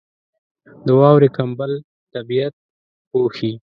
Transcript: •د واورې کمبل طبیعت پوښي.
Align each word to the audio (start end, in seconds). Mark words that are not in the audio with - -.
•د 0.85 0.87
واورې 0.99 1.29
کمبل 1.37 1.71
طبیعت 2.13 2.53
پوښي. 3.09 3.51